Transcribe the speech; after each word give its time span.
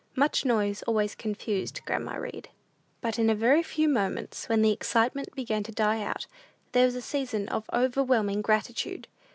Much 0.15 0.43
noise 0.45 0.81
always 0.87 1.13
confused 1.13 1.81
grandma 1.85 2.15
Read. 2.15 2.49
But 3.01 3.19
in 3.19 3.29
a 3.29 3.35
very 3.35 3.61
few 3.61 3.87
moments, 3.87 4.49
when 4.49 4.63
the 4.63 4.71
excitement 4.71 5.35
began 5.35 5.61
to 5.61 5.71
die 5.71 6.01
out, 6.01 6.25
there 6.71 6.85
was 6.85 6.95
a 6.95 7.03
season 7.03 7.47
of 7.49 7.69
overwhelming 7.71 8.41
gratitude. 8.41 9.07